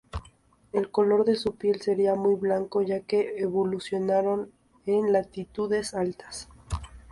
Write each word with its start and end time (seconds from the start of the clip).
El 0.71 0.89
color 0.89 1.25
de 1.25 1.35
su 1.35 1.57
piel 1.57 1.79
sería 1.81 2.15
muy 2.15 2.33
blanco, 2.33 2.81
ya 2.81 3.01
que 3.01 3.37
evolucionaron 3.39 4.51
en 4.87 5.13
latitudes 5.13 5.93
altas. 5.93 6.49